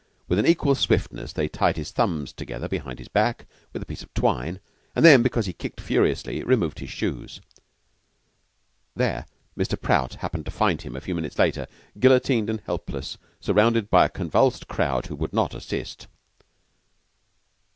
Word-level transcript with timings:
With 0.27 0.39
an 0.39 0.47
equal 0.47 0.73
swiftness 0.73 1.31
they 1.31 1.47
tied 1.47 1.77
his 1.77 1.91
thumbs 1.91 2.33
together 2.33 2.67
behind 2.67 2.97
his 2.97 3.07
back 3.07 3.45
with 3.71 3.83
a 3.83 3.85
piece 3.85 4.01
of 4.01 4.11
twine, 4.15 4.59
and 4.95 5.05
then, 5.05 5.21
because 5.21 5.45
he 5.45 5.53
kicked 5.53 5.79
furiously, 5.79 6.43
removed 6.43 6.79
his 6.79 6.89
shoes. 6.89 7.39
There 8.95 9.27
Mr. 9.55 9.79
Prout 9.79 10.15
happened 10.15 10.45
to 10.45 10.51
find 10.51 10.81
him 10.81 10.95
a 10.95 11.01
few 11.01 11.13
minutes 11.13 11.37
later, 11.37 11.67
guillotined 11.99 12.49
and 12.49 12.61
helpless, 12.61 13.19
surrounded 13.39 13.91
by 13.91 14.05
a 14.05 14.09
convulsed 14.09 14.67
crowd 14.67 15.05
who 15.05 15.15
would 15.17 15.33
not 15.33 15.53
assist. 15.53 16.07